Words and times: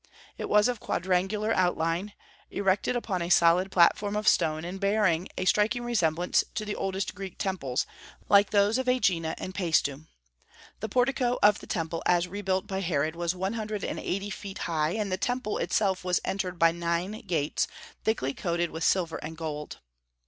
It 0.35 0.49
was 0.49 0.67
of 0.67 0.79
quadrangular 0.79 1.53
outline, 1.53 2.13
erected 2.49 2.95
upon 2.95 3.21
a 3.21 3.29
solid 3.29 3.69
platform 3.69 4.15
of 4.15 4.27
stone, 4.27 4.65
and 4.65 4.79
bearing 4.79 5.27
a 5.37 5.45
striking 5.45 5.83
resemblance 5.83 6.43
to 6.55 6.65
the 6.65 6.75
oldest 6.75 7.13
Greek 7.13 7.37
temples, 7.37 7.85
like 8.27 8.49
those 8.49 8.79
of 8.79 8.89
Aegina 8.89 9.35
and 9.37 9.53
Paestum. 9.53 10.07
The 10.79 10.89
portico 10.89 11.37
of 11.43 11.59
the 11.59 11.67
Temple 11.67 12.01
as 12.07 12.27
rebuilt 12.27 12.65
by 12.65 12.79
Herod 12.81 13.15
was 13.15 13.35
one 13.35 13.53
hundred 13.53 13.83
and 13.83 13.99
eighty 13.99 14.31
feet 14.31 14.57
high, 14.65 14.93
and 14.93 15.11
the 15.11 15.17
Temple 15.17 15.59
itself 15.59 16.03
was 16.03 16.19
entered 16.25 16.57
by 16.57 16.71
nine 16.71 17.21
gates, 17.27 17.67
thickly 18.03 18.33
coated 18.33 18.71
with 18.71 18.83
silver 18.83 19.17
and 19.17 19.37
gold. 19.37 19.81